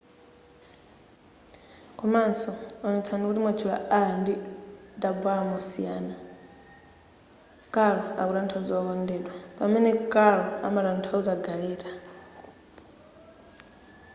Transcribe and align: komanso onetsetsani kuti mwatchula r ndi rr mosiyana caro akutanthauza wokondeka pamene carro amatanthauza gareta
komanso 1.99 2.49
onetsetsani 2.85 3.25
kuti 3.27 3.39
mwatchula 3.43 3.77
r 4.05 4.09
ndi 4.21 4.33
rr 5.09 5.39
mosiyana 5.51 6.15
caro 7.75 8.03
akutanthauza 8.21 8.73
wokondeka 8.79 9.33
pamene 9.57 9.91
carro 10.13 10.45
amatanthauza 10.67 11.33
gareta 11.45 11.89